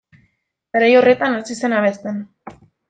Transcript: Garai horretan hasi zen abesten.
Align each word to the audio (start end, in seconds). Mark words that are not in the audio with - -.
Garai 0.77 0.89
horretan 1.01 1.39
hasi 1.41 1.61
zen 1.63 1.81
abesten. 1.83 2.23